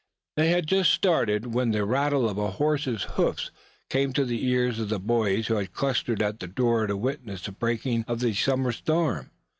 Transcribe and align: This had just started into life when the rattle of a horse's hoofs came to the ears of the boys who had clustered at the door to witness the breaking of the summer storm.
This 0.35 0.49
had 0.51 0.65
just 0.65 0.89
started 0.89 1.43
into 1.45 1.49
life 1.49 1.53
when 1.55 1.69
the 1.73 1.85
rattle 1.85 2.27
of 2.27 2.39
a 2.39 2.49
horse's 2.49 3.03
hoofs 3.03 3.51
came 3.87 4.13
to 4.13 4.25
the 4.25 4.43
ears 4.47 4.79
of 4.79 4.89
the 4.89 4.97
boys 4.97 5.45
who 5.45 5.53
had 5.53 5.73
clustered 5.73 6.23
at 6.23 6.39
the 6.39 6.47
door 6.47 6.87
to 6.87 6.97
witness 6.97 7.43
the 7.43 7.51
breaking 7.51 8.03
of 8.07 8.19
the 8.19 8.33
summer 8.33 8.71
storm. 8.71 9.29